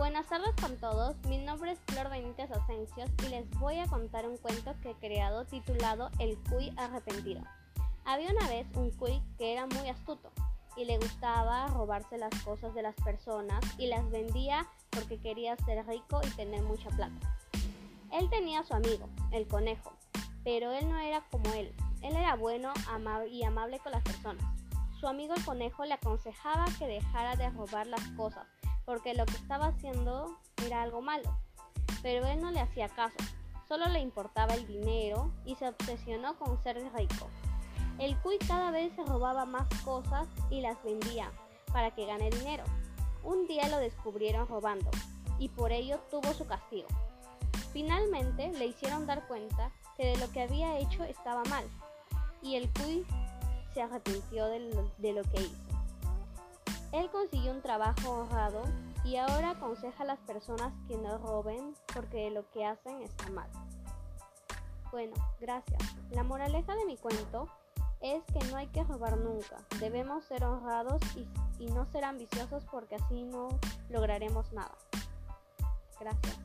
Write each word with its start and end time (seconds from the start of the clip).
Buenas 0.00 0.28
tardes 0.28 0.54
con 0.58 0.78
todos, 0.78 1.14
mi 1.26 1.36
nombre 1.36 1.72
es 1.72 1.78
Flor 1.80 2.08
Benítez 2.08 2.50
Asencios 2.50 3.10
y 3.22 3.28
les 3.28 3.50
voy 3.58 3.76
a 3.76 3.86
contar 3.86 4.26
un 4.26 4.38
cuento 4.38 4.74
que 4.80 4.92
he 4.92 4.94
creado 4.94 5.44
titulado 5.44 6.08
El 6.18 6.38
Cuy 6.48 6.72
Arrepentido. 6.78 7.42
Había 8.06 8.30
una 8.30 8.48
vez 8.48 8.66
un 8.76 8.90
cuy 8.92 9.20
que 9.36 9.52
era 9.52 9.66
muy 9.66 9.90
astuto 9.90 10.32
y 10.74 10.86
le 10.86 10.96
gustaba 10.96 11.66
robarse 11.66 12.16
las 12.16 12.30
cosas 12.42 12.72
de 12.72 12.80
las 12.80 12.94
personas 12.94 13.62
y 13.76 13.88
las 13.88 14.10
vendía 14.10 14.66
porque 14.88 15.20
quería 15.20 15.54
ser 15.66 15.86
rico 15.86 16.22
y 16.26 16.30
tener 16.30 16.62
mucha 16.62 16.88
plata. 16.88 17.36
Él 18.10 18.30
tenía 18.30 18.64
su 18.64 18.72
amigo, 18.72 19.06
el 19.32 19.46
conejo, 19.48 19.92
pero 20.44 20.72
él 20.72 20.88
no 20.88 20.98
era 20.98 21.22
como 21.30 21.52
él. 21.52 21.74
Él 22.00 22.16
era 22.16 22.36
bueno 22.36 22.72
y 23.30 23.44
amable 23.44 23.78
con 23.80 23.92
las 23.92 24.02
personas. 24.02 24.44
Su 24.98 25.06
amigo 25.06 25.34
el 25.34 25.44
conejo 25.44 25.84
le 25.84 25.92
aconsejaba 25.92 26.64
que 26.78 26.86
dejara 26.86 27.36
de 27.36 27.50
robar 27.50 27.86
las 27.86 28.06
cosas 28.16 28.46
porque 28.84 29.14
lo 29.14 29.26
que 29.26 29.36
estaba 29.36 29.68
haciendo 29.68 30.38
era 30.64 30.82
algo 30.82 31.00
malo. 31.00 31.38
Pero 32.02 32.26
él 32.26 32.40
no 32.40 32.50
le 32.50 32.60
hacía 32.60 32.88
caso, 32.88 33.18
solo 33.68 33.88
le 33.88 34.00
importaba 34.00 34.54
el 34.54 34.66
dinero 34.66 35.30
y 35.44 35.54
se 35.56 35.68
obsesionó 35.68 36.38
con 36.38 36.62
ser 36.62 36.76
rico. 36.94 37.28
El 37.98 38.16
cuy 38.18 38.38
cada 38.38 38.70
vez 38.70 38.92
se 38.94 39.04
robaba 39.04 39.44
más 39.44 39.68
cosas 39.84 40.26
y 40.50 40.60
las 40.60 40.82
vendía 40.82 41.30
para 41.72 41.90
que 41.90 42.06
gane 42.06 42.30
dinero. 42.30 42.64
Un 43.22 43.46
día 43.46 43.68
lo 43.68 43.78
descubrieron 43.78 44.48
robando 44.48 44.90
y 45.38 45.48
por 45.50 45.72
ello 45.72 46.00
tuvo 46.10 46.32
su 46.32 46.46
castigo. 46.46 46.88
Finalmente 47.72 48.50
le 48.52 48.66
hicieron 48.66 49.06
dar 49.06 49.26
cuenta 49.28 49.70
que 49.96 50.06
de 50.06 50.16
lo 50.16 50.30
que 50.32 50.42
había 50.42 50.78
hecho 50.78 51.04
estaba 51.04 51.44
mal 51.44 51.64
y 52.42 52.56
el 52.56 52.70
cuy 52.72 53.06
se 53.74 53.82
arrepintió 53.82 54.46
de 54.46 54.60
lo, 54.60 54.90
de 54.98 55.12
lo 55.12 55.22
que 55.22 55.42
hizo. 55.42 55.69
Él 56.92 57.08
consiguió 57.10 57.52
un 57.52 57.62
trabajo 57.62 58.10
honrado 58.10 58.62
y 59.04 59.16
ahora 59.16 59.50
aconseja 59.50 60.02
a 60.02 60.06
las 60.06 60.18
personas 60.20 60.72
que 60.88 60.96
no 60.96 61.18
roben 61.18 61.74
porque 61.94 62.30
lo 62.30 62.48
que 62.50 62.66
hacen 62.66 63.02
está 63.02 63.30
mal. 63.30 63.48
Bueno, 64.90 65.14
gracias. 65.40 65.80
La 66.10 66.24
moraleja 66.24 66.74
de 66.74 66.84
mi 66.84 66.96
cuento 66.96 67.48
es 68.00 68.24
que 68.24 68.44
no 68.50 68.56
hay 68.56 68.66
que 68.68 68.82
robar 68.82 69.16
nunca. 69.18 69.56
Debemos 69.78 70.24
ser 70.24 70.44
honrados 70.44 71.00
y, 71.16 71.28
y 71.62 71.70
no 71.70 71.86
ser 71.86 72.04
ambiciosos 72.04 72.64
porque 72.70 72.96
así 72.96 73.22
no 73.22 73.48
lograremos 73.88 74.52
nada. 74.52 74.74
Gracias. 76.00 76.38